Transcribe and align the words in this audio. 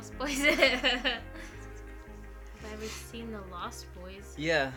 Lost 0.00 0.18
Boys. 0.18 0.38
Have 0.38 1.20
I 2.64 2.72
ever 2.72 2.86
seen 2.86 3.30
the 3.30 3.42
Lost 3.52 3.84
Boys? 4.00 4.34
Yeah. 4.38 4.72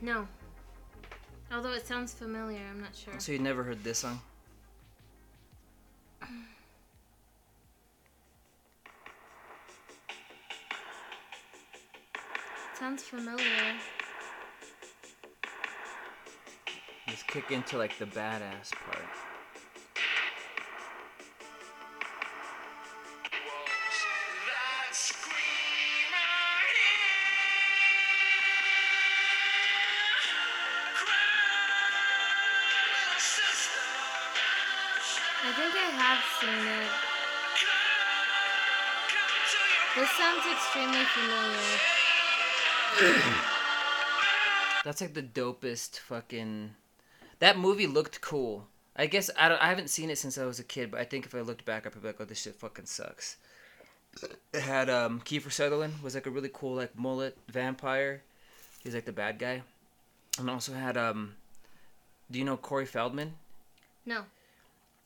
No. 0.00 0.26
Although 1.52 1.74
it 1.74 1.86
sounds 1.86 2.12
familiar, 2.12 2.58
I'm 2.68 2.80
not 2.80 2.96
sure. 2.96 3.14
So 3.18 3.30
you 3.30 3.38
never 3.38 3.62
heard 3.62 3.84
this 3.84 3.98
song? 3.98 4.20
Sounds 12.76 13.04
familiar. 13.04 13.44
Let's 17.06 17.22
kick 17.22 17.52
into 17.52 17.78
like 17.78 17.96
the 18.00 18.06
badass 18.06 18.72
part. 18.72 19.29
Seen 36.40 36.48
it. 36.48 36.90
This 39.96 40.10
sounds 40.12 40.44
extremely 40.50 41.04
familiar. 41.04 41.78
That's 44.84 45.00
like 45.00 45.14
the 45.14 45.22
dopest 45.22 45.98
fucking. 45.98 46.74
That 47.40 47.58
movie 47.58 47.86
looked 47.86 48.20
cool. 48.20 48.66
I 48.96 49.06
guess 49.06 49.30
I 49.38 49.48
don't. 49.48 49.60
I 49.60 49.68
haven't 49.68 49.90
seen 49.90 50.10
it 50.10 50.18
since 50.18 50.38
I 50.38 50.44
was 50.44 50.58
a 50.58 50.64
kid, 50.64 50.90
but 50.90 51.00
I 51.00 51.04
think 51.04 51.26
if 51.26 51.34
I 51.34 51.40
looked 51.40 51.64
back, 51.64 51.86
I'd 51.86 52.00
be 52.00 52.06
like, 52.06 52.16
"Oh, 52.20 52.24
this 52.24 52.40
shit 52.42 52.54
fucking 52.54 52.86
sucks." 52.86 53.36
It 54.52 54.62
had 54.62 54.88
um 54.88 55.20
Kiefer 55.20 55.52
Sutherland 55.52 55.94
was 56.02 56.14
like 56.14 56.26
a 56.26 56.30
really 56.30 56.50
cool 56.52 56.76
like 56.76 56.98
mullet 56.98 57.36
vampire. 57.48 58.22
He's 58.82 58.94
like 58.94 59.04
the 59.04 59.12
bad 59.12 59.38
guy, 59.38 59.62
and 60.38 60.48
also 60.48 60.72
had 60.72 60.96
um. 60.96 61.34
Do 62.30 62.38
you 62.38 62.44
know 62.44 62.56
Corey 62.56 62.86
Feldman? 62.86 63.34
No. 64.06 64.24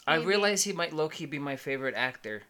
I 0.06 0.16
realize 0.16 0.64
he 0.64 0.72
might 0.72 0.92
low 0.92 1.08
key 1.08 1.26
be 1.26 1.38
my 1.38 1.56
favorite 1.56 1.94
actor, 1.96 2.42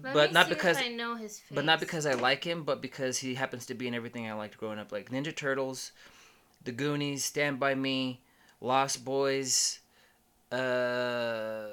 Let 0.00 0.14
but 0.14 0.32
not 0.32 0.48
because 0.48 0.76
I 0.76 0.88
know 0.88 1.16
his 1.16 1.40
face. 1.40 1.54
but 1.54 1.64
not 1.64 1.80
because 1.80 2.06
I 2.06 2.14
like 2.14 2.44
him, 2.44 2.62
but 2.62 2.80
because 2.80 3.18
he 3.18 3.34
happens 3.34 3.66
to 3.66 3.74
be 3.74 3.88
in 3.88 3.94
everything 3.94 4.28
I 4.28 4.34
liked 4.34 4.58
growing 4.58 4.78
up, 4.78 4.92
like 4.92 5.10
Ninja 5.10 5.34
Turtles, 5.34 5.92
The 6.64 6.72
Goonies, 6.72 7.24
Stand 7.24 7.58
by 7.58 7.74
Me, 7.74 8.20
Lost 8.60 9.04
Boys. 9.04 9.80
Uh, 10.52 11.66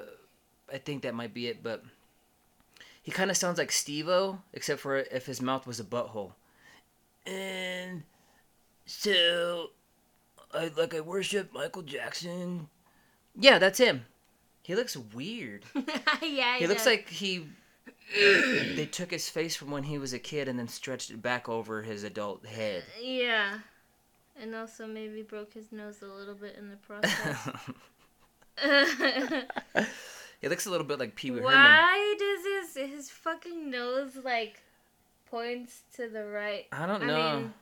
I 0.72 0.78
think 0.78 1.02
that 1.02 1.14
might 1.14 1.32
be 1.32 1.46
it, 1.46 1.62
but 1.62 1.84
he 3.02 3.12
kind 3.12 3.30
of 3.30 3.36
sounds 3.36 3.58
like 3.58 3.70
Steve-O, 3.70 4.40
except 4.52 4.80
for 4.80 4.96
if 4.96 5.26
his 5.26 5.40
mouth 5.40 5.66
was 5.66 5.78
a 5.78 5.84
butthole. 5.84 6.32
And 7.24 8.02
so, 8.84 9.70
I 10.52 10.70
like 10.76 10.94
I 10.94 11.00
worship 11.00 11.52
Michael 11.52 11.82
Jackson. 11.82 12.68
Yeah, 13.38 13.58
that's 13.58 13.78
him. 13.78 14.06
He 14.66 14.74
looks 14.74 14.96
weird. 14.96 15.62
yeah, 16.22 16.58
He 16.58 16.66
looks 16.66 16.80
does. 16.82 16.86
like 16.86 17.08
he. 17.08 17.46
they 18.74 18.86
took 18.90 19.12
his 19.12 19.28
face 19.28 19.54
from 19.54 19.70
when 19.70 19.84
he 19.84 19.96
was 19.96 20.12
a 20.12 20.18
kid 20.18 20.48
and 20.48 20.58
then 20.58 20.66
stretched 20.66 21.10
it 21.10 21.22
back 21.22 21.48
over 21.48 21.82
his 21.82 22.02
adult 22.02 22.44
head. 22.44 22.82
Yeah. 23.00 23.58
And 24.40 24.56
also 24.56 24.86
maybe 24.88 25.22
broke 25.22 25.54
his 25.54 25.70
nose 25.70 26.02
a 26.02 26.06
little 26.06 26.34
bit 26.34 26.56
in 26.58 26.68
the 26.70 26.76
process. 26.76 27.48
he 30.40 30.48
looks 30.48 30.66
a 30.66 30.70
little 30.70 30.86
bit 30.86 30.98
like 30.98 31.14
Pee 31.14 31.30
Wee 31.30 31.38
Herman. 31.38 31.52
Why 31.54 32.16
does 32.18 32.76
his 32.76 32.90
his 32.90 33.10
fucking 33.10 33.70
nose 33.70 34.16
like 34.24 34.60
points 35.30 35.82
to 35.94 36.08
the 36.08 36.24
right? 36.24 36.66
I 36.72 36.86
don't 36.86 37.02
I 37.04 37.06
know. 37.06 37.36
mean, 37.40 37.54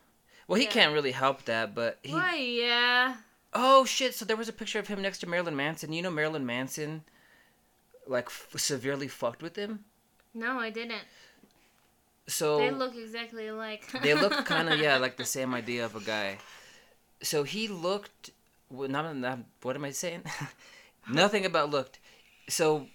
well, 0.48 0.56
he 0.58 0.64
yeah. 0.64 0.70
can't 0.70 0.92
really 0.94 1.12
help 1.12 1.44
that, 1.44 1.74
but 1.74 1.98
he. 2.02 2.12
Why? 2.12 2.36
Yeah. 2.36 3.16
Oh 3.54 3.84
shit! 3.84 4.14
So 4.14 4.24
there 4.24 4.36
was 4.36 4.48
a 4.48 4.52
picture 4.52 4.78
of 4.78 4.88
him 4.88 5.00
next 5.02 5.18
to 5.18 5.28
Marilyn 5.28 5.56
Manson. 5.56 5.92
You 5.92 6.02
know 6.02 6.10
Marilyn 6.10 6.44
Manson, 6.46 7.04
like 8.06 8.26
f- 8.26 8.48
severely 8.56 9.08
fucked 9.08 9.42
with 9.42 9.56
him. 9.56 9.84
No, 10.34 10.58
I 10.58 10.70
didn't. 10.70 11.04
So 12.26 12.58
They 12.58 12.70
look 12.70 12.96
exactly 12.96 13.48
alike. 13.48 13.84
they 14.02 14.14
look 14.14 14.44
kind 14.46 14.68
of 14.70 14.78
yeah 14.80 14.96
like 14.96 15.16
the 15.16 15.24
same 15.26 15.54
idea 15.54 15.84
of 15.84 15.94
a 15.94 16.00
guy 16.00 16.38
so 17.20 17.42
he 17.42 17.68
looked 17.68 18.30
well, 18.70 18.88
not, 18.88 19.14
not 19.16 19.38
what 19.62 19.76
am 19.76 19.84
i 19.84 19.90
saying 19.90 20.22
nothing 21.10 21.44
about 21.46 21.70
looked 21.70 21.98
so 22.48 22.86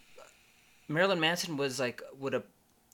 marilyn 0.87 1.19
manson 1.19 1.57
was 1.57 1.79
like 1.79 2.01
would 2.19 2.33
uh, 2.35 2.41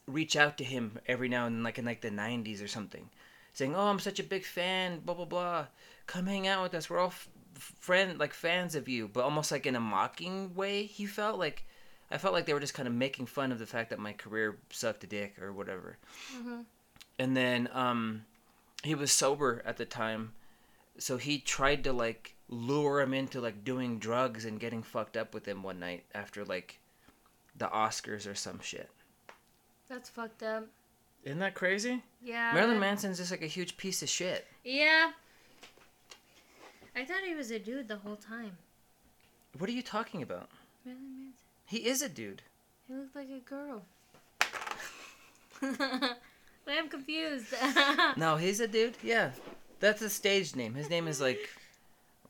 reach 0.06 0.36
out 0.36 0.56
to 0.58 0.64
him 0.64 0.98
every 1.06 1.28
now 1.28 1.46
and 1.46 1.56
then 1.56 1.62
like 1.62 1.78
in 1.78 1.84
like 1.86 2.00
the 2.02 2.10
90s 2.10 2.62
or 2.62 2.68
something 2.68 3.08
saying 3.54 3.74
oh 3.74 3.86
i'm 3.88 3.98
such 3.98 4.20
a 4.20 4.22
big 4.24 4.44
fan 4.44 5.00
blah 5.00 5.14
blah 5.14 5.24
blah 5.24 5.66
come 6.06 6.26
hang 6.26 6.46
out 6.46 6.62
with 6.62 6.74
us 6.74 6.88
we're 6.90 6.98
all 6.98 7.08
f- 7.08 7.28
friend 7.58 8.18
like 8.18 8.32
fans 8.32 8.74
of 8.74 8.88
you 8.88 9.08
but 9.08 9.24
almost 9.24 9.50
like 9.52 9.66
in 9.66 9.76
a 9.76 9.80
mocking 9.80 10.54
way 10.54 10.84
he 10.84 11.06
felt 11.06 11.38
like 11.38 11.64
i 12.10 12.18
felt 12.18 12.34
like 12.34 12.46
they 12.46 12.52
were 12.54 12.60
just 12.60 12.74
kind 12.74 12.86
of 12.88 12.94
making 12.94 13.26
fun 13.26 13.50
of 13.52 13.58
the 13.58 13.66
fact 13.66 13.90
that 13.90 13.98
my 13.98 14.12
career 14.12 14.56
sucked 14.70 15.04
a 15.04 15.06
dick 15.06 15.40
or 15.40 15.52
whatever 15.52 15.96
Mhm. 16.36 16.64
and 17.18 17.36
then 17.36 17.68
um 17.72 18.24
he 18.82 18.94
was 18.94 19.10
sober 19.12 19.62
at 19.64 19.76
the 19.76 19.84
time 19.86 20.32
so 20.98 21.16
he 21.16 21.38
tried 21.38 21.84
to 21.84 21.92
like 21.92 22.34
lure 22.48 23.00
him 23.00 23.12
into 23.12 23.40
like 23.40 23.64
doing 23.64 23.98
drugs 23.98 24.44
and 24.44 24.60
getting 24.60 24.82
fucked 24.82 25.16
up 25.16 25.34
with 25.34 25.46
him 25.46 25.62
one 25.62 25.80
night 25.80 26.04
after 26.14 26.44
like 26.44 26.78
the 27.56 27.66
oscars 27.68 28.30
or 28.30 28.34
some 28.34 28.60
shit 28.60 28.88
That's 29.88 30.08
fucked 30.08 30.42
up. 30.42 30.66
isn't 31.24 31.38
that 31.40 31.54
crazy 31.54 32.02
Yeah. 32.22 32.52
marilyn 32.52 32.78
manson's 32.78 33.18
just 33.18 33.30
like 33.30 33.42
a 33.42 33.46
huge 33.46 33.76
piece 33.76 34.02
of 34.02 34.08
shit 34.08 34.46
Yeah. 34.62 35.12
I 36.96 37.04
thought 37.04 37.22
he 37.26 37.34
was 37.34 37.50
a 37.50 37.58
dude 37.58 37.88
the 37.88 37.96
whole 37.98 38.16
time. 38.16 38.56
what 39.58 39.68
are 39.68 39.72
you 39.74 39.82
talking 39.82 40.22
about 40.22 40.48
Marilyn 40.84 41.04
Manson. 41.18 41.34
he 41.66 41.86
is 41.86 42.00
a 42.02 42.08
dude 42.08 42.42
He 42.88 42.94
looked 42.94 43.14
like 43.14 43.28
a 43.30 43.40
girl. 43.40 43.82
I'm 46.68 46.88
confused. 46.88 47.54
no 48.16 48.36
he's 48.36 48.60
a 48.60 48.68
dude 48.68 48.96
yeah 49.02 49.30
that's 49.80 50.02
a 50.02 50.10
stage 50.10 50.56
name 50.56 50.74
his 50.74 50.90
name 50.90 51.06
is 51.08 51.20
like 51.20 51.48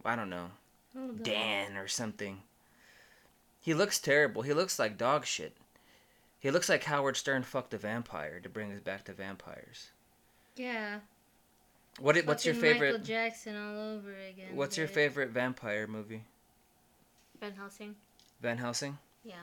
i 0.04 0.14
don't 0.14 0.30
know 0.30 0.48
Hold 0.96 1.10
on. 1.10 1.22
Dan 1.22 1.76
or 1.76 1.88
something. 1.88 2.40
He 3.60 3.74
looks 3.74 3.98
terrible. 3.98 4.40
He 4.42 4.54
looks 4.54 4.78
like 4.78 4.96
dog 4.96 5.26
shit. 5.26 5.54
He 6.40 6.50
looks 6.50 6.70
like 6.70 6.84
Howard 6.84 7.16
Stern 7.18 7.42
fucked 7.42 7.74
a 7.74 7.78
vampire 7.78 8.40
to 8.40 8.48
bring 8.48 8.72
us 8.72 8.80
back 8.80 9.04
to 9.04 9.12
vampires. 9.12 9.90
Yeah. 10.56 11.00
What? 11.98 12.16
i- 12.16 12.20
What's 12.20 12.44
your 12.44 12.54
favorite? 12.54 12.92
Michael 12.92 13.06
Jackson 13.06 13.56
all 13.56 13.96
over 13.96 14.14
again. 14.14 14.54
What's 14.54 14.76
your 14.76 14.88
favorite 14.88 15.30
vampire 15.30 15.86
movie? 15.86 16.22
Van 17.40 17.52
Helsing. 17.54 17.94
Van 18.40 18.58
Helsing. 18.58 18.98
Yeah. 19.24 19.34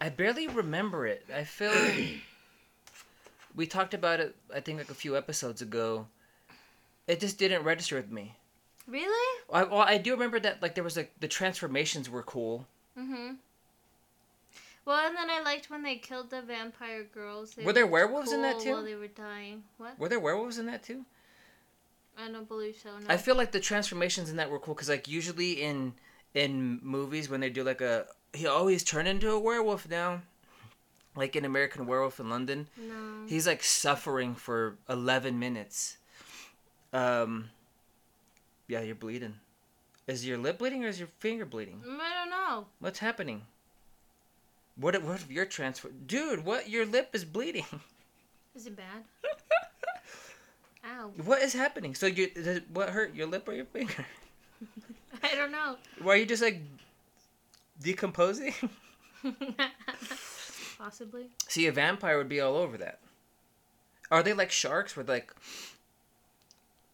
I 0.00 0.08
barely 0.08 0.48
remember 0.48 1.06
it. 1.06 1.26
I 1.34 1.44
feel 1.44 1.72
we 3.54 3.66
talked 3.66 3.94
about 3.94 4.20
it. 4.20 4.34
I 4.54 4.60
think 4.60 4.78
like 4.78 4.90
a 4.90 4.94
few 4.94 5.16
episodes 5.16 5.60
ago. 5.62 6.06
It 7.06 7.18
just 7.20 7.38
didn't 7.38 7.64
register 7.64 7.96
with 7.96 8.10
me. 8.10 8.36
Really? 8.86 9.40
I, 9.52 9.64
well, 9.64 9.80
I 9.80 9.98
do 9.98 10.12
remember 10.12 10.40
that 10.40 10.62
like 10.62 10.74
there 10.74 10.84
was 10.84 10.96
like 10.96 11.12
the 11.20 11.28
transformations 11.28 12.08
were 12.08 12.22
cool. 12.22 12.66
Mm-hmm. 12.98 13.34
Well, 14.84 15.06
and 15.06 15.16
then 15.16 15.28
I 15.30 15.42
liked 15.42 15.70
when 15.70 15.82
they 15.82 15.96
killed 15.96 16.30
the 16.30 16.42
vampire 16.42 17.04
girls. 17.04 17.52
They 17.52 17.64
Were 17.64 17.72
there 17.72 17.86
werewolves 17.86 18.32
in 18.32 18.42
that 18.42 18.60
too? 18.60 18.72
While 18.72 18.82
they 18.84 18.94
were 18.94 19.06
dying. 19.08 19.62
What? 19.78 19.98
Were 19.98 20.08
there 20.08 20.18
werewolves 20.20 20.58
in 20.58 20.66
that 20.66 20.82
too? 20.82 21.04
I 22.18 22.30
don't 22.30 22.48
believe 22.48 22.76
so. 22.82 22.90
No. 22.98 23.06
I 23.08 23.16
feel 23.16 23.36
like 23.36 23.52
the 23.52 23.60
transformations 23.60 24.30
in 24.30 24.36
that 24.36 24.50
were 24.50 24.58
cool 24.58 24.74
because 24.74 24.88
like 24.88 25.08
usually 25.08 25.62
in 25.62 25.94
in 26.34 26.80
movies 26.82 27.28
when 27.28 27.40
they 27.40 27.50
do 27.50 27.64
like 27.64 27.80
a 27.80 28.06
he 28.32 28.46
always 28.46 28.84
turned 28.84 29.08
into 29.08 29.30
a 29.30 29.38
werewolf 29.38 29.88
now, 29.88 30.22
like 31.16 31.34
in 31.34 31.44
American 31.44 31.86
Werewolf 31.86 32.20
in 32.20 32.28
London, 32.28 32.68
no. 32.76 33.26
he's 33.26 33.46
like 33.46 33.62
suffering 33.62 34.34
for 34.34 34.76
eleven 34.88 35.38
minutes. 35.38 35.96
Um. 36.92 37.50
Yeah, 38.68 38.82
you're 38.82 38.94
bleeding. 38.94 39.34
Is 40.06 40.26
your 40.26 40.38
lip 40.38 40.58
bleeding 40.58 40.84
or 40.84 40.88
is 40.88 40.98
your 40.98 41.08
finger 41.18 41.44
bleeding? 41.44 41.82
Mm, 41.86 41.98
I 42.00 42.14
don't 42.14 42.30
know. 42.30 42.66
What's 42.78 42.98
happening? 42.98 43.42
What 44.76 45.02
what 45.02 45.16
if 45.16 45.30
your 45.30 45.44
transfer, 45.44 45.90
dude? 46.06 46.44
What 46.44 46.68
your 46.68 46.86
lip 46.86 47.10
is 47.12 47.24
bleeding? 47.24 47.66
Is 48.54 48.66
it 48.66 48.76
bad? 48.76 49.04
Ow. 50.90 51.12
what 51.24 51.40
is 51.42 51.52
happening? 51.52 51.94
So 51.94 52.06
you 52.06 52.30
does- 52.30 52.60
what 52.72 52.90
hurt 52.90 53.14
your 53.14 53.26
lip 53.26 53.48
or 53.48 53.52
your 53.52 53.64
finger? 53.66 54.04
I 55.22 55.34
don't 55.34 55.52
know. 55.52 55.76
Why 56.02 56.14
are 56.14 56.16
you 56.16 56.26
just 56.26 56.42
like 56.42 56.60
decomposing? 57.80 58.54
Possibly. 60.78 61.28
See, 61.48 61.66
a 61.66 61.72
vampire 61.72 62.16
would 62.18 62.28
be 62.28 62.40
all 62.40 62.56
over 62.56 62.76
that. 62.78 63.00
Are 64.10 64.22
they 64.22 64.32
like 64.32 64.50
sharks? 64.50 64.96
Where 64.96 65.04
like, 65.04 65.32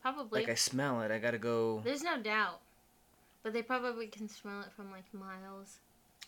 Probably. 0.03 0.41
like 0.43 0.51
I 0.51 0.55
smell 0.55 1.01
it, 1.03 1.11
I 1.11 1.19
gotta 1.19 1.39
go 1.39 1.81
There's 1.85 2.03
no 2.03 2.21
doubt. 2.21 2.61
But 3.43 3.53
they 3.53 3.63
probably 3.63 4.09
can 4.09 4.29
smell 4.29 4.61
it 4.63 4.73
from 4.75 4.91
like 4.91 5.05
miles. 5.15 5.79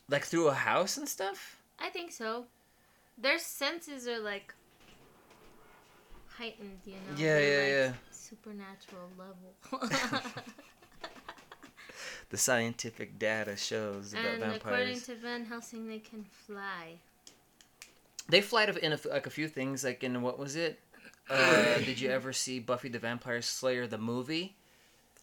like 0.09 0.25
through 0.25 0.49
a 0.49 0.55
house 0.55 0.97
and 0.97 1.09
stuff. 1.09 1.57
I 1.81 1.91
think 1.91 2.13
so. 2.13 2.45
their 3.17 3.39
senses 3.39 4.07
are 4.07 4.19
like 4.21 4.55
heightened, 6.39 6.79
you 6.85 6.93
know. 6.93 6.99
Yeah, 7.17 7.35
They're, 7.39 7.87
yeah, 7.87 7.93
Supernatural 8.11 9.11
level. 9.19 10.31
The 12.31 12.37
scientific 12.37 13.19
data 13.19 13.57
shows 13.57 14.13
about 14.13 14.43
and 14.43 14.53
according 14.55 15.01
to 15.01 15.15
Van 15.15 15.47
Helsing, 15.47 15.89
they 15.89 15.99
can 15.99 16.25
fly. 16.25 16.97
They 18.29 18.43
fly 18.43 18.67
to 18.67 18.85
in 18.85 18.93
a, 18.93 18.99
like 19.09 19.27
a 19.27 19.31
few 19.31 19.49
things. 19.49 19.83
Like 19.83 20.05
in 20.05 20.21
what 20.21 20.39
was 20.39 20.55
it? 20.55 20.79
Uh, 21.31 21.79
did 21.79 21.99
you 22.01 22.11
ever 22.11 22.35
see 22.35 22.59
Buffy 22.59 22.91
the 22.91 22.99
Vampire 22.99 23.41
Slayer 23.41 23.87
the 23.87 23.97
movie? 23.97 24.57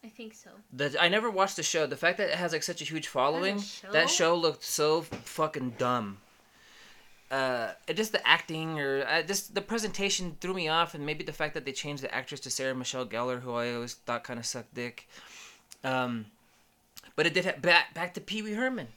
I 0.04 0.08
think 0.08 0.34
so. 0.34 0.50
The, 0.72 0.96
I 1.00 1.08
never 1.08 1.30
watched 1.30 1.56
the 1.56 1.62
show. 1.62 1.86
The 1.86 1.96
fact 1.96 2.18
that 2.18 2.30
it 2.30 2.36
has 2.36 2.52
like 2.52 2.64
such 2.64 2.82
a 2.82 2.84
huge 2.84 3.06
following, 3.06 3.60
show? 3.60 3.92
that 3.92 4.10
show 4.10 4.34
looked 4.34 4.64
so 4.64 5.02
fucking 5.02 5.74
dumb. 5.78 6.18
Uh, 7.30 7.72
just 7.92 8.12
the 8.12 8.26
acting 8.26 8.78
or 8.78 9.04
uh, 9.04 9.22
just 9.22 9.54
the 9.54 9.60
presentation 9.60 10.36
threw 10.40 10.54
me 10.54 10.68
off, 10.68 10.94
and 10.94 11.04
maybe 11.04 11.24
the 11.24 11.32
fact 11.32 11.54
that 11.54 11.64
they 11.64 11.72
changed 11.72 12.02
the 12.02 12.14
actress 12.14 12.40
to 12.40 12.50
Sarah 12.50 12.74
Michelle 12.74 13.06
Gellar, 13.06 13.40
who 13.40 13.52
I 13.52 13.74
always 13.74 13.94
thought 13.94 14.22
kind 14.22 14.38
of 14.38 14.46
sucked 14.46 14.74
dick. 14.74 15.08
Um, 15.82 16.26
but 17.16 17.26
it 17.26 17.34
did 17.34 17.44
ha- 17.44 17.60
back 17.60 17.94
back 17.94 18.14
to 18.14 18.20
Pee 18.20 18.42
Wee 18.42 18.52
Herman. 18.52 18.88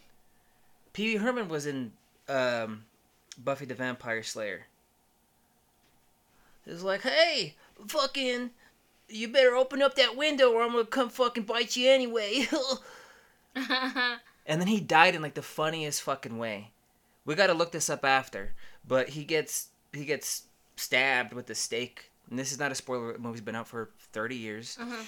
Pee 0.94 1.14
Wee 1.14 1.20
Herman 1.20 1.50
was 1.50 1.66
in 1.66 1.92
um, 2.28 2.84
Buffy 3.44 3.66
the 3.66 3.74
Vampire 3.74 4.22
Slayer. 4.22 4.68
It 6.66 6.74
was 6.74 6.84
like, 6.84 7.02
hey, 7.02 7.56
fucking, 7.88 8.52
you 9.08 9.28
better 9.28 9.56
open 9.56 9.82
up 9.82 9.96
that 9.96 10.16
window 10.16 10.52
or 10.52 10.62
I'm 10.62 10.74
gonna 10.74 10.86
come 10.86 11.10
fucking 11.10 11.44
bite 11.44 11.76
you 11.76 11.90
anyway. 11.90 12.48
and 13.56 14.62
then 14.62 14.68
he 14.68 14.80
died 14.80 15.16
in 15.16 15.22
like 15.22 15.34
the 15.34 15.42
funniest 15.42 16.02
fucking 16.04 16.38
way. 16.38 16.72
We 17.30 17.36
gotta 17.36 17.54
look 17.54 17.72
this 17.72 17.92
up 17.92 18.04
after, 18.04 18.54
but 18.88 19.10
he 19.10 19.24
gets 19.24 19.68
he 19.94 20.04
gets 20.04 20.46
stabbed 20.78 21.32
with 21.32 21.48
a 21.52 21.54
stake. 21.56 22.10
And 22.28 22.40
this 22.40 22.52
is 22.52 22.58
not 22.58 22.72
a 22.72 22.76
spoiler. 22.76 23.14
The 23.14 23.20
movie's 23.20 23.42
been 23.42 23.54
out 23.56 23.68
for 23.68 23.92
thirty 24.14 24.36
years. 24.36 24.80
uh-huh. 24.82 25.04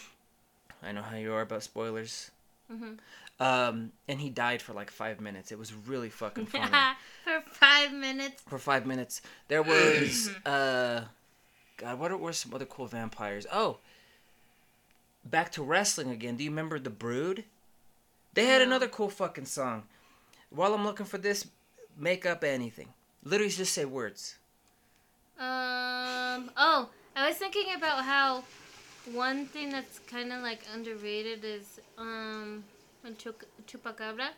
I 0.83 0.91
know 0.91 1.01
how 1.01 1.17
you 1.17 1.33
are 1.33 1.41
about 1.41 1.63
spoilers. 1.63 2.29
Mhm. 2.71 2.99
Um, 3.39 3.91
and 4.07 4.21
he 4.21 4.29
died 4.29 4.61
for 4.61 4.73
like 4.73 4.91
five 4.91 5.19
minutes. 5.19 5.51
It 5.51 5.57
was 5.57 5.73
really 5.73 6.11
fucking 6.11 6.45
funny. 6.53 6.69
For 7.23 7.41
five 7.53 7.91
minutes. 7.91 8.43
for 8.47 8.59
five 8.59 8.85
minutes. 8.85 9.23
There 9.47 9.63
was 9.63 10.29
uh 10.45 11.05
God, 11.77 11.97
what 11.97 12.19
were 12.19 12.33
some 12.33 12.53
other 12.53 12.65
cool 12.65 12.85
vampires? 12.85 13.47
Oh. 13.51 13.79
Back 15.25 15.51
to 15.53 15.63
wrestling 15.63 16.11
again. 16.11 16.35
Do 16.37 16.43
you 16.43 16.51
remember 16.51 16.77
the 16.77 16.91
Brood? 16.91 17.45
They 18.35 18.45
had 18.45 18.61
another 18.61 18.87
cool 18.87 19.09
fucking 19.09 19.45
song. 19.45 19.83
While 20.51 20.75
I'm 20.75 20.83
looking 20.85 21.07
for 21.07 21.17
this, 21.17 21.47
make 21.97 22.25
up 22.25 22.43
anything. 22.43 22.89
Literally 23.23 23.51
just 23.51 23.73
say 23.73 23.85
words. 23.85 24.35
Um. 25.39 26.51
Oh, 26.57 26.89
I 27.15 27.27
was 27.27 27.37
thinking 27.37 27.73
about 27.75 28.03
how 28.05 28.43
one 29.13 29.45
thing 29.47 29.69
that's 29.69 29.99
kind 29.99 30.31
of 30.31 30.41
like 30.43 30.61
underrated 30.73 31.43
is 31.43 31.79
um, 31.97 32.63
chup- 33.17 33.43
chupacabra. 33.67 34.29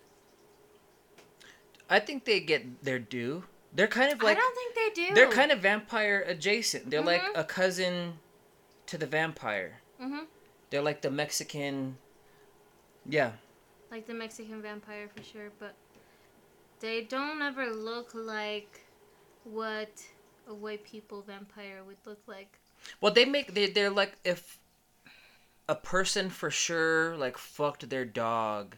I 1.90 2.00
think 2.00 2.26
they 2.26 2.40
get 2.40 2.84
their 2.84 3.00
due. 3.00 3.44
They're 3.76 3.88
kind 3.88 4.14
of 4.14 4.22
like 4.22 4.38
I 4.38 4.40
don't 4.40 4.56
think 4.56 4.76
they 4.76 5.08
do. 5.10 5.16
they're 5.16 5.30
kind 5.30 5.52
of 5.52 5.60
vampire 5.60 6.24
adjacent. 6.28 6.90
They're 6.90 7.02
like 7.02 7.22
Mhm. 7.22 7.40
a 7.40 7.44
cousin 7.44 8.20
to 8.88 8.98
the 8.98 9.06
vampire. 9.08 9.82
hmm 10.00 10.20
They're 10.70 10.82
like 10.82 11.02
the 11.02 11.12
Mexican 11.12 11.98
Yeah. 13.06 13.32
like 13.92 14.08
the 14.08 14.14
Mexican 14.14 14.62
vampire 14.62 15.10
for 15.16 15.24
sure, 15.24 15.52
but 15.60 15.74
they 16.84 17.02
don't 17.02 17.42
ever 17.42 17.68
look 17.68 18.12
like 18.14 18.82
what 19.46 20.04
a 20.50 20.54
white 20.54 20.84
people 20.84 21.22
vampire 21.22 21.82
would 21.88 21.96
look 22.06 22.20
like. 22.28 22.60
Well, 23.00 23.14
they 23.14 23.24
make 23.24 23.54
they 23.54 23.68
they're 23.68 23.90
like 23.90 24.18
if 24.26 24.60
a 25.70 25.76
person 25.76 26.30
for 26.30 26.52
sure 26.52 27.16
like 27.16 27.38
fucked 27.38 27.90
their 27.90 28.04
dog. 28.04 28.76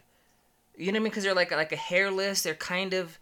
You 0.76 0.86
know 0.86 0.92
what 0.92 0.96
I 0.96 1.00
mean? 1.00 1.10
Because 1.10 1.24
they're 1.24 1.34
like 1.34 1.50
like 1.50 1.72
a 1.72 1.76
hairless. 1.76 2.42
They're 2.42 2.54
kind 2.54 2.94
of. 2.94 3.18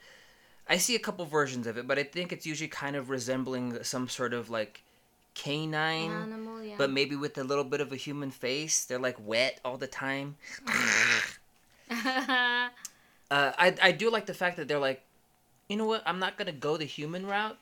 I 0.68 0.76
see 0.76 0.94
a 0.94 0.98
couple 0.98 1.24
versions 1.24 1.66
of 1.66 1.78
it, 1.78 1.86
but 1.86 1.98
I 1.98 2.02
think 2.02 2.30
it's 2.30 2.46
usually 2.46 2.68
kind 2.68 2.94
of 2.94 3.08
resembling 3.08 3.82
some 3.84 4.08
sort 4.08 4.34
of 4.34 4.50
like 4.50 4.82
canine, 5.34 6.10
Animal, 6.10 6.62
yeah. 6.62 6.74
but 6.76 6.90
maybe 6.90 7.16
with 7.16 7.38
a 7.38 7.44
little 7.44 7.64
bit 7.64 7.80
of 7.80 7.90
a 7.90 7.96
human 7.96 8.30
face. 8.30 8.84
They're 8.84 8.98
like 8.98 9.16
wet 9.18 9.60
all 9.64 9.78
the 9.78 9.86
time. 9.86 10.36
Uh, 13.30 13.52
I 13.58 13.74
I 13.82 13.92
do 13.92 14.10
like 14.10 14.26
the 14.26 14.34
fact 14.34 14.56
that 14.56 14.68
they're 14.68 14.78
like, 14.78 15.02
you 15.68 15.76
know 15.76 15.86
what? 15.86 16.02
I'm 16.06 16.18
not 16.18 16.36
gonna 16.36 16.52
go 16.52 16.76
the 16.76 16.84
human 16.84 17.26
route. 17.26 17.58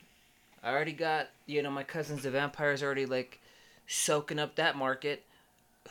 I 0.62 0.70
already 0.70 0.92
got 0.92 1.28
you 1.46 1.62
know 1.62 1.70
my 1.70 1.84
cousins 1.84 2.22
the 2.22 2.30
vampires 2.30 2.82
already 2.82 3.06
like 3.06 3.40
soaking 3.86 4.38
up 4.38 4.56
that 4.56 4.76
market. 4.76 5.24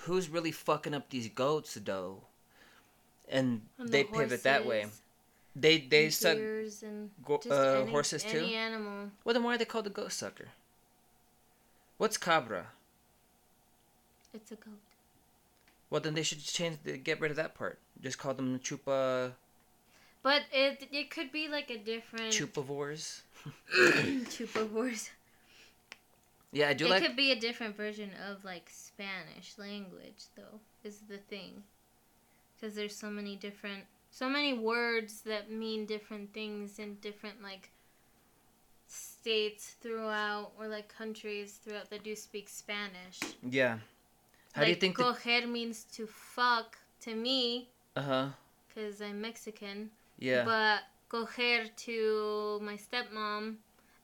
Who's 0.01 0.29
really 0.29 0.51
fucking 0.51 0.93
up 0.93 1.09
these 1.09 1.27
goats 1.29 1.75
though? 1.83 2.23
And, 3.29 3.61
And 3.79 3.87
the 3.87 3.91
they 3.91 4.03
pivot 4.03 4.43
that 4.43 4.65
way. 4.65 4.85
They 5.55 5.79
they 5.79 6.05
and 6.05 6.13
suck. 6.13 6.37
and 6.37 7.09
go- 7.25 7.41
uh, 7.49 7.81
any, 7.81 7.91
horses 7.91 8.23
too? 8.23 8.37
Any 8.37 8.55
animal. 8.55 9.11
Well, 9.23 9.33
then 9.33 9.43
why 9.43 9.55
are 9.55 9.57
they 9.57 9.65
called 9.65 9.85
the 9.85 9.89
goat 9.89 10.11
sucker? 10.11 10.47
What's 11.97 12.17
cabra? 12.17 12.67
It's 14.33 14.51
a 14.51 14.55
goat. 14.55 14.79
Well, 15.89 15.99
then 16.01 16.13
they 16.13 16.23
should 16.23 16.41
change 16.43 16.77
the, 16.83 16.97
get 16.97 17.19
rid 17.19 17.31
of 17.31 17.37
that 17.37 17.53
part. 17.53 17.79
Just 18.01 18.17
call 18.17 18.33
them 18.33 18.59
chupa 18.59 19.33
But 20.23 20.43
it 20.51 20.87
it 20.91 21.09
could 21.09 21.31
be 21.31 21.47
like 21.47 21.69
a 21.69 21.77
different 21.77 22.33
chupavores. 22.33 23.21
chupavores. 23.73 25.09
Yeah, 26.51 26.69
I 26.69 26.73
do 26.73 26.85
it 26.85 26.89
like. 26.89 27.03
It 27.03 27.07
could 27.07 27.15
be 27.15 27.31
a 27.31 27.39
different 27.39 27.75
version 27.75 28.11
of 28.29 28.43
like 28.43 28.69
Spanish 28.69 29.57
language, 29.57 30.25
though. 30.35 30.59
Is 30.83 30.99
the 31.09 31.17
thing, 31.17 31.63
because 32.55 32.75
there's 32.75 32.95
so 32.95 33.09
many 33.09 33.35
different, 33.35 33.83
so 34.11 34.29
many 34.29 34.53
words 34.53 35.21
that 35.21 35.49
mean 35.51 35.85
different 35.85 36.33
things 36.33 36.77
in 36.77 36.95
different 36.95 37.41
like 37.41 37.71
states 38.87 39.75
throughout, 39.81 40.51
or 40.59 40.67
like 40.67 40.93
countries 40.93 41.59
throughout 41.63 41.89
that 41.89 42.03
do 42.03 42.15
speak 42.15 42.49
Spanish. 42.49 43.19
Yeah. 43.41 43.77
How 44.53 44.61
like, 44.61 44.65
do 44.65 44.69
you 44.87 44.93
think? 44.93 44.97
The, 44.97 45.47
means 45.47 45.85
to 45.93 46.05
fuck 46.05 46.77
to 47.01 47.15
me, 47.15 47.69
uh 47.95 48.01
huh. 48.01 48.27
because 48.67 49.01
I'm 49.01 49.21
Mexican. 49.21 49.89
Yeah. 50.21 50.45
But 50.45 50.83
coger 51.09 51.75
to 51.87 52.59
my 52.63 52.77
stepmom 52.77 53.55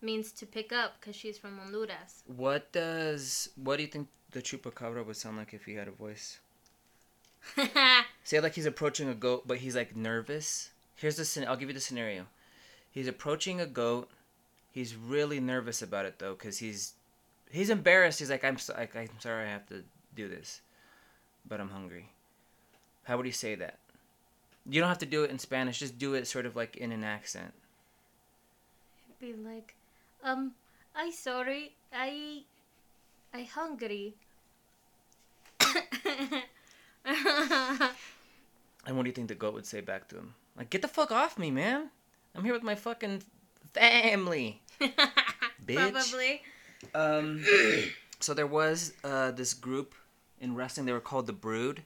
means 0.02 0.32
to 0.34 0.46
pick 0.46 0.74
up, 0.74 1.00
because 1.00 1.16
she's 1.16 1.38
from 1.38 1.58
Honduras. 1.58 2.24
What 2.26 2.72
does 2.74 3.50
what 3.56 3.78
do 3.78 3.84
you 3.84 3.88
think 3.90 4.10
the 4.32 4.42
chupacabra 4.42 5.06
would 5.06 5.16
sound 5.16 5.38
like 5.38 5.54
if 5.54 5.64
he 5.66 5.76
had 5.76 5.88
a 5.88 5.92
voice? 5.92 6.40
Say 8.24 8.40
like 8.40 8.56
he's 8.56 8.66
approaching 8.66 9.08
a 9.08 9.14
goat, 9.16 9.48
but 9.48 9.58
he's 9.60 9.76
like 9.76 9.96
nervous. 9.96 10.72
Here's 10.96 11.16
the 11.16 11.24
scen- 11.24 11.48
I'll 11.48 11.56
give 11.56 11.70
you 11.70 11.74
the 11.74 11.80
scenario. 11.80 12.26
He's 12.92 13.08
approaching 13.08 13.62
a 13.62 13.66
goat. 13.68 14.10
He's 14.72 14.96
really 14.96 15.40
nervous 15.40 15.82
about 15.82 16.06
it 16.06 16.20
though, 16.20 16.36
cause 16.36 16.58
he's 16.58 16.94
he's 17.50 17.70
embarrassed. 17.70 18.20
He's 18.20 18.30
like, 18.30 18.44
I'm 18.44 18.58
so- 18.58 18.74
like, 18.78 18.96
I'm 18.96 19.10
sorry, 19.20 19.46
I 19.46 19.52
have 19.52 19.68
to 19.68 19.84
do 20.16 20.28
this, 20.28 20.62
but 21.48 21.62
I'm 21.62 21.70
hungry. 21.70 22.10
How 23.04 23.16
would 23.18 23.26
he 23.26 23.32
say 23.32 23.56
that? 23.56 23.78
You 24.70 24.82
don't 24.82 24.90
have 24.90 25.00
to 25.00 25.06
do 25.06 25.24
it 25.24 25.32
in 25.32 25.40
Spanish. 25.40 25.80
Just 25.80 25.98
do 25.98 26.14
it 26.14 26.28
sort 26.28 26.46
of 26.46 26.56
like 26.56 26.78
in 26.78 26.92
an 26.92 27.04
accent. 27.04 27.54
be 29.20 29.34
like, 29.34 29.76
um, 30.24 30.52
I 30.96 31.12
sorry, 31.12 31.74
I, 31.94 32.44
I 33.34 33.44
hungry. 33.44 34.16
And 38.88 38.96
what 38.96 39.04
do 39.04 39.10
you 39.10 39.14
think 39.14 39.28
the 39.28 39.36
goat 39.36 39.54
would 39.54 39.66
say 39.66 39.82
back 39.82 40.08
to 40.10 40.16
him? 40.16 40.34
Like, 40.58 40.70
get 40.70 40.82
the 40.82 40.88
fuck 40.88 41.12
off 41.12 41.38
me, 41.38 41.52
man. 41.52 41.90
I'm 42.34 42.46
here 42.46 42.54
with 42.54 42.64
my 42.64 42.76
fucking 42.76 43.22
family. 43.74 44.62
Bitch. 45.66 45.92
Probably. 45.92 46.42
Um, 46.96 47.44
so 48.22 48.34
there 48.34 48.48
was 48.48 48.94
uh, 49.04 49.32
this 49.32 49.54
group 49.54 49.94
in 50.40 50.56
wrestling. 50.56 50.86
They 50.86 50.94
were 50.94 51.02
called 51.02 51.28
the 51.28 51.34
Brood. 51.34 51.84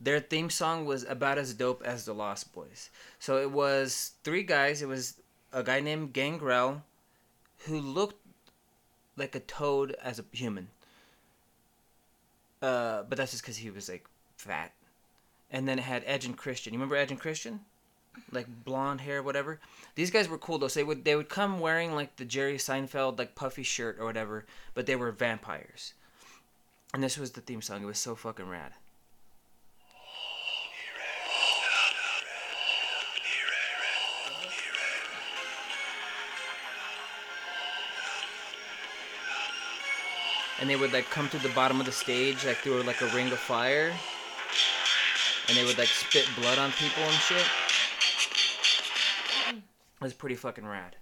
Their 0.00 0.20
theme 0.20 0.48
song 0.48 0.86
was 0.86 1.04
about 1.04 1.36
as 1.36 1.52
dope 1.52 1.82
as 1.84 2.06
the 2.06 2.14
Lost 2.14 2.52
Boys. 2.54 2.88
So 3.18 3.38
it 3.38 3.50
was 3.50 4.12
three 4.24 4.42
guys. 4.42 4.80
It 4.80 4.88
was 4.88 5.20
a 5.52 5.62
guy 5.62 5.80
named 5.80 6.14
Gangrel, 6.14 6.82
who 7.66 7.78
looked 7.78 8.24
like 9.16 9.34
a 9.34 9.40
toad 9.40 9.94
as 10.02 10.18
a 10.18 10.24
human. 10.32 10.68
Uh, 12.62 13.02
but 13.02 13.18
that's 13.18 13.32
just 13.32 13.42
because 13.42 13.58
he 13.58 13.70
was 13.70 13.88
like 13.88 14.06
fat. 14.36 14.72
And 15.50 15.68
then 15.68 15.78
it 15.78 15.82
had 15.82 16.02
Edge 16.06 16.24
and 16.24 16.36
Christian. 16.36 16.72
You 16.72 16.78
remember 16.78 16.96
Edge 16.96 17.10
and 17.10 17.20
Christian? 17.20 17.60
Like 18.32 18.46
blonde 18.64 19.02
hair, 19.02 19.22
whatever. 19.22 19.60
These 19.94 20.10
guys 20.10 20.28
were 20.28 20.38
cool 20.38 20.58
though. 20.58 20.68
So 20.68 20.80
they 20.80 20.84
would 20.84 21.04
they 21.04 21.16
would 21.16 21.28
come 21.28 21.60
wearing 21.60 21.94
like 21.94 22.16
the 22.16 22.24
Jerry 22.24 22.56
Seinfeld 22.56 23.18
like 23.18 23.34
puffy 23.34 23.62
shirt 23.62 23.98
or 23.98 24.04
whatever, 24.04 24.46
but 24.74 24.86
they 24.86 24.96
were 24.96 25.12
vampires. 25.12 25.94
And 26.92 27.02
this 27.02 27.18
was 27.18 27.32
the 27.32 27.40
theme 27.40 27.62
song. 27.62 27.82
It 27.82 27.86
was 27.86 27.98
so 27.98 28.14
fucking 28.14 28.48
rad. 28.48 28.72
And 40.60 40.68
they 40.68 40.76
would 40.76 40.92
like 40.92 41.08
come 41.10 41.28
to 41.30 41.38
the 41.38 41.48
bottom 41.50 41.80
of 41.80 41.86
the 41.86 41.92
stage 41.92 42.44
like 42.44 42.56
through 42.58 42.82
like 42.82 43.00
a 43.02 43.06
ring 43.14 43.30
of 43.32 43.38
fire, 43.38 43.92
and 45.48 45.56
they 45.56 45.64
would 45.64 45.78
like 45.78 45.88
spit 45.88 46.28
blood 46.38 46.58
on 46.58 46.70
people 46.72 47.02
and 47.02 47.14
shit. 47.14 47.46
It 49.48 50.04
was 50.04 50.14
pretty 50.14 50.36
fucking 50.36 50.66
rad. 50.66 50.96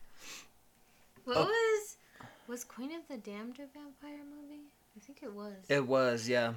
What 1.25 1.37
Oh. 1.37 1.45
was 1.45 1.97
was 2.49 2.65
Queen 2.65 2.93
of 2.93 3.07
the 3.09 3.17
Damned 3.19 3.59
a 3.61 3.67
vampire 3.67 4.25
movie? 4.25 4.62
I 4.97 5.00
think 5.00 5.21
it 5.23 5.33
was. 5.33 5.53
It 5.69 5.87
was, 5.87 6.29
yeah. 6.29 6.55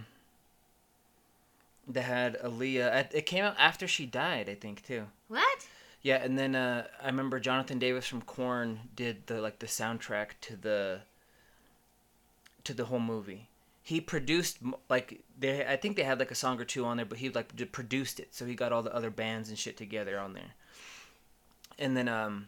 They 1.88 2.02
had 2.02 2.40
Aaliyah. 2.42 3.14
It 3.14 3.26
came 3.26 3.44
out 3.44 3.56
after 3.60 3.88
she 3.88 4.06
died, 4.06 4.48
I 4.50 4.56
think, 4.56 4.86
too. 4.86 5.08
what? 5.28 5.68
Yeah, 6.02 6.24
and 6.24 6.40
then 6.40 6.56
uh, 6.56 6.88
I 7.02 7.08
remember 7.08 7.40
Jonathan 7.40 7.78
Davis 7.78 8.08
from 8.08 8.22
Korn 8.24 8.80
did 8.96 9.28
the 9.28 9.40
like 9.42 9.60
the 9.60 9.68
soundtrack 9.68 10.30
to 10.42 10.56
the 10.56 11.02
to 12.64 12.74
the 12.74 12.86
whole 12.86 13.00
movie. 13.00 13.50
He 13.84 14.00
produced 14.00 14.60
like 14.90 15.24
they 15.38 15.66
I 15.66 15.76
think 15.76 15.96
they 15.98 16.04
had 16.04 16.20
like 16.20 16.32
a 16.32 16.36
song 16.36 16.60
or 16.62 16.66
two 16.66 16.86
on 16.86 16.98
there, 16.98 17.06
but 17.06 17.18
he 17.18 17.30
like 17.30 17.72
produced 17.72 18.20
it, 18.20 18.34
so 18.36 18.46
he 18.46 18.54
got 18.56 18.72
all 18.72 18.84
the 18.84 18.94
other 18.96 19.10
bands 19.10 19.50
and 19.50 19.58
shit 19.58 19.76
together 19.78 20.20
on 20.20 20.34
there. 20.34 20.54
And 21.80 21.98
then 21.98 22.08
um, 22.08 22.48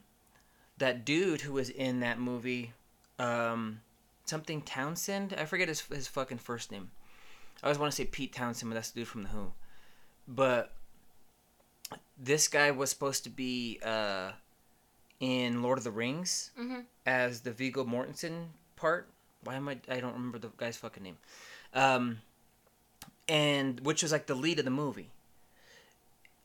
that 0.78 1.06
dude 1.06 1.42
who 1.42 1.54
was 1.54 1.70
in 1.70 2.02
that 2.02 2.20
movie, 2.20 2.74
um, 3.18 3.82
something 4.26 4.62
Townsend, 4.62 5.34
I 5.38 5.46
forget 5.46 5.68
his 5.68 5.82
his 5.82 6.08
fucking 6.08 6.38
first 6.38 6.72
name. 6.72 6.92
I 7.64 7.68
always 7.68 7.80
want 7.80 7.92
to 7.92 7.96
say 7.96 8.06
Pete 8.06 8.34
Townshend, 8.34 8.70
but 8.70 8.76
that's 8.76 8.92
the 8.92 9.00
dude 9.00 9.08
from 9.08 9.24
the 9.24 9.30
Who. 9.30 9.54
But 10.28 10.74
this 12.18 12.48
guy 12.48 12.72
was 12.72 12.90
supposed 12.90 13.24
to 13.24 13.30
be 13.30 13.80
uh, 13.84 14.32
in 15.20 15.62
Lord 15.64 15.78
of 15.78 15.84
the 15.84 15.92
Rings 15.92 16.52
Mm-hmm. 16.60 16.82
as 17.06 17.42
the 17.42 17.52
Viggo 17.52 17.84
Mortensen 17.86 18.48
part. 18.76 19.10
Why 19.44 19.56
am 19.56 19.70
I? 19.70 19.78
I 19.90 20.00
don't 20.00 20.14
remember 20.14 20.40
the 20.40 20.50
guy's 20.58 20.78
fucking 20.78 21.04
name. 21.04 21.18
Um, 21.74 22.20
and 23.28 23.80
which 23.82 24.04
was 24.04 24.12
like 24.12 24.28
the 24.28 24.36
lead 24.36 24.60
of 24.60 24.66
the 24.66 24.72
movie. 24.72 25.10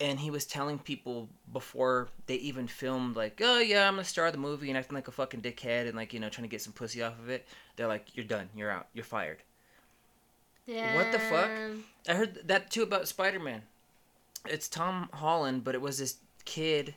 And 0.01 0.19
he 0.19 0.31
was 0.31 0.45
telling 0.45 0.79
people 0.79 1.27
before 1.51 2.07
they 2.27 2.35
even 2.35 2.67
filmed, 2.67 3.17
like, 3.17 3.41
"Oh 3.43 3.59
yeah, 3.59 3.87
I'm 3.87 3.95
gonna 3.95 4.05
star 4.05 4.31
the 4.31 4.37
movie," 4.37 4.69
and 4.69 4.77
acting 4.77 4.95
like 4.95 5.09
a 5.09 5.11
fucking 5.11 5.41
dickhead 5.41 5.87
and 5.87 5.95
like 5.95 6.13
you 6.13 6.19
know 6.19 6.29
trying 6.29 6.47
to 6.47 6.51
get 6.51 6.61
some 6.61 6.73
pussy 6.73 7.03
off 7.03 7.19
of 7.19 7.29
it. 7.29 7.45
They're 7.75 7.87
like, 7.87 8.15
"You're 8.15 8.25
done. 8.25 8.49
You're 8.55 8.71
out. 8.71 8.87
You're 8.93 9.03
fired." 9.03 9.39
Yeah. 10.65 10.95
What 10.95 11.11
the 11.11 11.19
fuck? 11.19 11.49
I 12.07 12.13
heard 12.13 12.47
that 12.47 12.69
too 12.69 12.83
about 12.83 13.07
Spider 13.07 13.39
Man. 13.39 13.63
It's 14.45 14.67
Tom 14.67 15.09
Holland, 15.13 15.63
but 15.63 15.75
it 15.75 15.81
was 15.81 15.97
this 15.97 16.17
kid. 16.45 16.95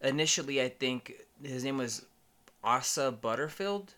Initially, 0.00 0.62
I 0.62 0.68
think 0.68 1.14
his 1.42 1.64
name 1.64 1.78
was 1.78 2.04
Asa 2.62 3.10
Butterfield, 3.10 3.94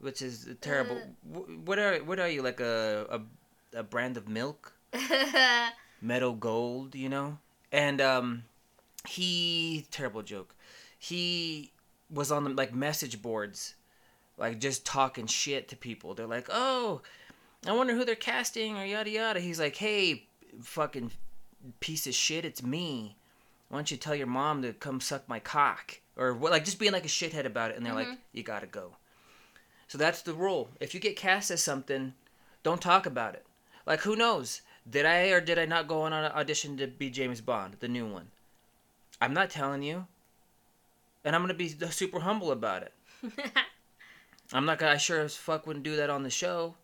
which 0.00 0.22
is 0.22 0.48
terrible. 0.60 0.96
Uh. 0.96 1.38
What 1.64 1.78
are 1.78 1.98
what 1.98 2.18
are 2.20 2.28
you 2.28 2.42
like 2.42 2.60
a 2.60 3.06
a, 3.74 3.78
a 3.80 3.82
brand 3.82 4.16
of 4.16 4.28
milk? 4.28 4.72
Meadow 6.00 6.32
Gold, 6.32 6.94
you 6.94 7.08
know? 7.08 7.38
And 7.72 8.00
um 8.00 8.44
he 9.08 9.86
terrible 9.90 10.22
joke. 10.22 10.54
He 10.98 11.72
was 12.10 12.32
on 12.32 12.44
the 12.44 12.50
like 12.50 12.74
message 12.74 13.20
boards 13.22 13.74
like 14.36 14.60
just 14.60 14.86
talking 14.86 15.26
shit 15.26 15.68
to 15.68 15.76
people. 15.76 16.14
They're 16.14 16.26
like, 16.26 16.46
"Oh, 16.50 17.02
I 17.66 17.72
wonder 17.72 17.94
who 17.94 18.04
they're 18.04 18.14
casting 18.14 18.76
or 18.78 18.84
yada 18.84 19.10
yada." 19.10 19.40
He's 19.40 19.58
like, 19.60 19.76
"Hey, 19.76 20.26
fucking 20.62 21.10
piece 21.80 22.06
of 22.06 22.14
shit, 22.14 22.44
it's 22.44 22.62
me. 22.62 23.16
Why 23.68 23.78
don't 23.78 23.90
you 23.90 23.96
tell 23.96 24.14
your 24.14 24.28
mom 24.28 24.62
to 24.62 24.72
come 24.72 25.00
suck 25.00 25.28
my 25.28 25.40
cock?" 25.40 26.00
Or 26.16 26.34
what 26.34 26.52
like 26.52 26.64
just 26.64 26.78
being 26.78 26.92
like 26.92 27.04
a 27.04 27.08
shithead 27.08 27.44
about 27.46 27.70
it 27.72 27.76
and 27.76 27.84
they're 27.84 27.94
like, 27.94 28.08
Mhm. 28.08 28.18
"You 28.32 28.42
got 28.44 28.60
to 28.60 28.66
go." 28.68 28.96
So 29.88 29.96
that's 29.98 30.22
the 30.22 30.34
rule. 30.34 30.68
If 30.80 30.94
you 30.94 31.00
get 31.00 31.16
cast 31.16 31.50
as 31.50 31.62
something, 31.62 32.12
don't 32.62 32.80
talk 32.80 33.06
about 33.06 33.34
it. 33.34 33.44
Like 33.86 34.00
who 34.00 34.14
knows? 34.14 34.60
Did 34.88 35.06
I 35.06 35.28
or 35.28 35.40
did 35.40 35.58
I 35.58 35.64
not 35.64 35.88
go 35.88 36.02
on 36.02 36.12
an 36.12 36.30
audition 36.32 36.76
to 36.76 36.86
be 36.86 37.10
James 37.10 37.40
Bond, 37.40 37.76
the 37.80 37.88
new 37.88 38.06
one? 38.06 38.28
I'm 39.20 39.34
not 39.34 39.50
telling 39.50 39.82
you. 39.82 40.06
And 41.24 41.34
I'm 41.34 41.42
gonna 41.42 41.54
be 41.54 41.68
super 41.68 42.20
humble 42.20 42.52
about 42.52 42.82
it. 42.82 42.92
I'm 44.52 44.64
not 44.64 44.78
gonna. 44.78 44.92
I 44.92 44.96
sure 44.98 45.20
as 45.20 45.36
fuck 45.36 45.66
wouldn't 45.66 45.84
do 45.84 45.96
that 45.96 46.10
on 46.10 46.22
the 46.22 46.30
show. 46.30 46.74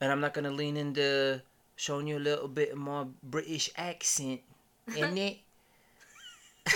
And 0.00 0.12
I'm 0.12 0.20
not 0.20 0.34
gonna 0.34 0.50
lean 0.50 0.76
into 0.76 1.42
showing 1.76 2.06
you 2.06 2.18
a 2.18 2.20
little 2.20 2.48
bit 2.48 2.76
more 2.76 3.08
British 3.22 3.70
accent 3.76 4.40
in 4.96 5.18
it. 5.18 5.38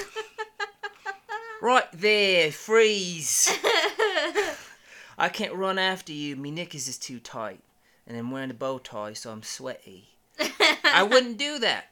right 1.62 1.88
there, 1.92 2.50
freeze. 2.52 3.56
I 5.18 5.28
can't 5.28 5.54
run 5.54 5.78
after 5.78 6.12
you. 6.12 6.37
Me 6.37 6.50
knickers 6.50 6.88
is 6.88 6.99
too 6.99 7.18
tight, 7.20 7.61
and 8.06 8.16
I'm 8.16 8.30
wearing 8.30 8.50
a 8.50 8.54
bow 8.54 8.78
tie, 8.78 9.14
so 9.14 9.30
I'm 9.30 9.42
sweaty. 9.42 10.11
I 10.85 11.02
wouldn't 11.11 11.38
do 11.38 11.58
that. 11.61 11.87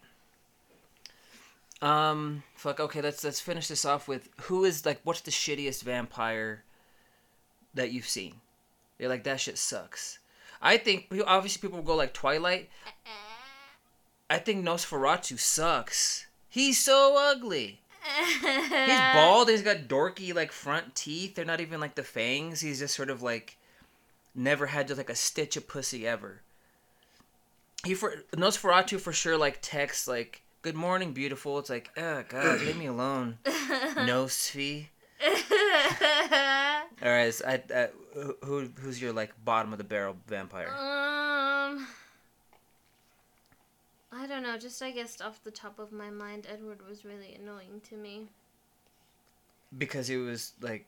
Um, 1.80 2.42
fuck. 2.54 2.80
Okay, 2.80 3.00
let's 3.00 3.24
let's 3.24 3.40
finish 3.40 3.68
this 3.68 3.84
off 3.84 4.08
with 4.08 4.28
who 4.42 4.64
is 4.64 4.86
like 4.86 5.00
what's 5.04 5.20
the 5.20 5.30
shittiest 5.30 5.82
vampire 5.82 6.64
that 7.74 7.92
you've 7.92 8.08
seen? 8.08 8.36
You're 8.98 9.08
like 9.08 9.24
that 9.24 9.40
shit 9.40 9.58
sucks. 9.58 10.18
I 10.62 10.78
think 10.78 11.12
obviously 11.26 11.60
people 11.60 11.78
will 11.78 11.86
go 11.86 11.96
like 11.96 12.14
Twilight. 12.14 12.70
I 14.30 14.38
think 14.38 14.64
Nosferatu 14.64 15.38
sucks. 15.38 16.26
He's 16.48 16.78
so 16.78 17.16
ugly. 17.18 17.80
He's 18.04 19.00
bald. 19.14 19.48
He's 19.48 19.62
got 19.62 19.88
dorky 19.88 20.34
like 20.34 20.52
front 20.52 20.94
teeth. 20.94 21.34
They're 21.34 21.44
not 21.44 21.60
even 21.60 21.80
like 21.80 21.94
the 21.94 22.02
fangs. 22.02 22.60
He's 22.60 22.78
just 22.78 22.94
sort 22.94 23.10
of 23.10 23.22
like 23.22 23.56
never 24.34 24.66
had 24.66 24.88
just 24.88 24.98
like 24.98 25.10
a 25.10 25.14
stitch 25.14 25.56
of 25.56 25.68
pussy 25.68 26.06
ever. 26.06 26.42
He 27.84 27.94
for 27.94 28.22
Nosferatu 28.32 29.00
for 29.00 29.12
sure 29.12 29.36
like 29.36 29.58
texts 29.60 30.08
like 30.08 30.42
"Good 30.62 30.74
morning, 30.74 31.12
beautiful." 31.12 31.58
It's 31.58 31.70
like, 31.70 31.90
oh 31.96 32.24
god, 32.28 32.60
leave 32.60 32.76
me 32.76 32.86
alone. 32.86 33.38
Nosfi. 33.44 34.86
All 37.02 37.10
right, 37.10 37.32
so 37.32 37.46
I, 37.46 37.62
I, 37.74 37.88
who 38.44 38.68
who's 38.80 39.00
your 39.00 39.12
like 39.12 39.32
bottom 39.44 39.72
of 39.72 39.78
the 39.78 39.84
barrel 39.84 40.16
vampire? 40.26 40.68
Um, 40.68 41.86
I 44.16 44.26
don't 44.26 44.42
know. 44.42 44.56
Just 44.56 44.80
I 44.82 44.90
guess 44.90 45.20
off 45.20 45.42
the 45.42 45.50
top 45.50 45.78
of 45.78 45.92
my 45.92 46.10
mind, 46.10 46.46
Edward 46.50 46.86
was 46.88 47.04
really 47.04 47.34
annoying 47.34 47.80
to 47.88 47.96
me. 47.96 48.28
Because 49.76 50.06
he 50.06 50.16
was 50.16 50.52
like 50.60 50.86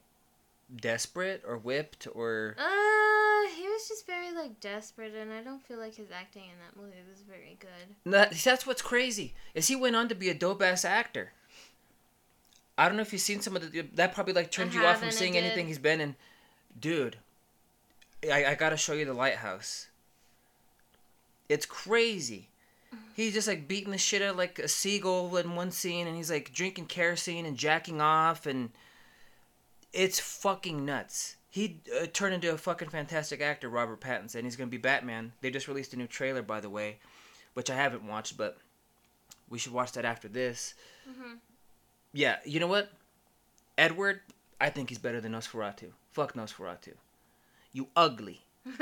desperate 0.80 1.42
or 1.47 1.56
whipped 1.59 2.06
or 2.14 2.54
Uh, 2.59 3.56
he 3.56 3.68
was 3.68 3.88
just 3.88 4.06
very 4.06 4.33
like 4.33 4.61
desperate, 4.61 5.14
and 5.14 5.33
I 5.33 5.42
don't 5.42 5.62
feel 5.62 5.78
like 5.78 5.95
his 5.97 6.11
acting 6.11 6.45
in 6.45 6.59
that 6.59 6.80
movie 6.80 7.02
was 7.11 7.23
very 7.23 7.56
good. 7.59 8.12
that, 8.12 8.33
that's 8.33 8.66
what's 8.66 8.83
crazy 8.83 9.35
is 9.54 9.68
he 9.68 9.76
went 9.76 9.97
on 9.97 10.09
to 10.09 10.14
be 10.14 10.28
a 10.28 10.35
dope 10.35 10.62
ass 10.62 10.85
actor. 10.85 11.33
I 12.78 12.87
don't 12.87 12.97
know 12.97 13.02
if 13.02 13.12
you've 13.12 13.23
seen 13.23 13.40
some 13.40 13.56
of 13.56 13.73
the 13.73 13.83
that 13.95 14.14
probably 14.14 14.35
like 14.35 14.50
turned 14.50 14.73
I 14.73 14.75
you 14.75 14.87
off 14.87 15.00
from 15.00 15.11
seeing 15.11 15.37
anything 15.37 15.66
he's 15.66 15.78
been 15.78 16.00
in. 16.00 16.14
Dude, 16.78 17.16
I, 18.30 18.45
I 18.45 18.54
gotta 18.54 18.76
show 18.76 18.92
you 18.92 19.06
the 19.06 19.14
lighthouse. 19.14 19.88
It's 21.49 21.64
crazy. 21.64 22.49
He's 23.15 23.33
just 23.35 23.49
like 23.49 23.67
beating 23.69 23.93
the 23.93 23.99
shit 23.99 24.23
out 24.23 24.37
like 24.37 24.59
a 24.59 24.69
seagull 24.69 25.37
in 25.37 25.55
one 25.55 25.71
scene, 25.71 26.07
and 26.07 26.17
he's 26.17 26.31
like 26.31 26.53
drinking 26.53 26.87
kerosene 26.87 27.47
and 27.47 27.57
jacking 27.57 28.00
off, 28.00 28.47
and 28.47 28.71
it's 29.93 30.21
fucking 30.21 30.85
nuts. 30.85 31.37
He 31.49 31.81
uh, 31.99 32.07
turned 32.12 32.35
into 32.35 32.53
a 32.53 32.59
fucking 32.59 32.91
fantastic 32.91 33.41
actor, 33.41 33.69
Robert 33.71 34.00
Pattinson. 34.00 34.45
He's 34.45 34.57
gonna 34.57 34.69
be 34.69 34.76
Batman. 34.76 35.33
They 35.41 35.50
just 35.50 35.69
released 35.69 35.95
a 35.95 35.97
new 35.97 36.07
trailer, 36.07 36.43
by 36.43 36.61
the 36.61 36.69
way, 36.69 36.99
which 37.55 37.71
I 37.71 37.75
haven't 37.76 38.07
watched, 38.07 38.37
but 38.37 38.59
we 39.49 39.59
should 39.59 39.73
watch 39.73 39.93
that 39.93 40.05
after 40.05 40.29
this. 40.29 40.75
Mhm. 41.09 41.38
Yeah, 42.12 42.37
you 42.45 42.61
know 42.61 42.67
what? 42.67 42.91
Edward, 43.79 44.21
I 44.61 44.69
think 44.71 44.88
he's 44.91 44.99
better 44.99 45.21
than 45.21 45.33
Nosferatu. 45.33 45.93
Fuck 46.12 46.35
Nosferatu. 46.35 46.93
You 47.73 47.88
ugly. 47.97 48.41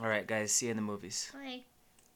All 0.00 0.08
right, 0.08 0.26
guys. 0.26 0.52
See 0.52 0.66
you 0.66 0.70
in 0.70 0.76
the 0.76 0.82
movies. 0.82 1.30
like 1.34 1.64